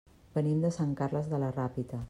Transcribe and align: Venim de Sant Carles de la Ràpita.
Venim 0.37 0.63
de 0.63 0.71
Sant 0.79 0.97
Carles 1.03 1.31
de 1.35 1.43
la 1.45 1.55
Ràpita. 1.61 1.99